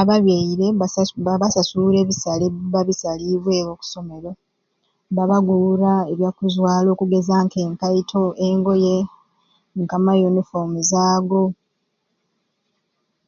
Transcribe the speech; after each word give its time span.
Ababyaire 0.00 0.66
basasu 0.80 1.14
babasasura 1.26 1.96
ebisale 2.04 2.42
ebibba 2.46 2.80
bisaliibwewo 2.88 3.70
oku 3.74 3.84
somero, 3.92 4.30
babaguura 5.16 5.92
ebizwaaro 6.12 6.88
okugeza 6.92 7.34
k'enkaito, 7.52 8.22
engoye 8.46 8.96
ka 9.90 9.98
mayunifoomuzi 10.04 10.96
ago. 11.14 11.44